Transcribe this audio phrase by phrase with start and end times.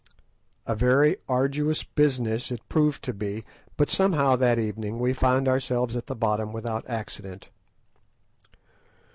[0.65, 3.45] A very arduous business it proved to be,
[3.77, 7.51] but somehow that evening we found ourselves at the bottom without accident.